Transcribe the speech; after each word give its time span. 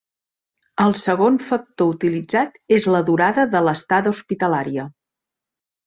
El 0.85 0.95
segon 1.01 1.37
factor 1.51 1.93
utilitzat 1.93 2.59
és 2.81 2.89
la 2.95 3.05
durada 3.13 3.47
de 3.55 3.65
l'estada 3.69 4.17
hospitalària. 4.19 4.93